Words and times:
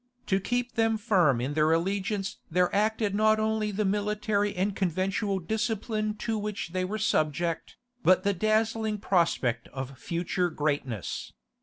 To 0.25 0.39
keep 0.39 0.73
them 0.73 0.97
firm 0.97 1.39
in 1.39 1.53
their 1.53 1.71
allegiance 1.71 2.37
there 2.49 2.75
acted 2.75 3.13
not 3.13 3.39
only 3.39 3.69
the 3.69 3.85
military 3.85 4.55
and 4.55 4.75
conventual 4.75 5.37
discipline 5.37 6.15
to 6.25 6.39
which 6.39 6.69
they 6.69 6.83
were 6.83 6.97
subject, 6.97 7.77
but 8.03 8.23
the 8.23 8.33
dazzling 8.33 8.97
prospect 8.97 9.67
of 9.67 9.99
future 9.99 10.49
greatness. 10.49 11.33